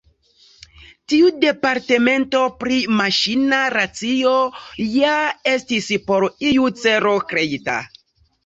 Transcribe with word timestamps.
Tiu 1.11 1.27
departemento 1.43 2.41
pri 2.63 2.79
Maŝina 3.01 3.59
Racio 3.75 4.33
ja 5.01 5.13
estis 5.55 5.91
por 6.09 6.27
iu 6.53 6.75
celo 6.87 7.17
kreita. 7.31 7.79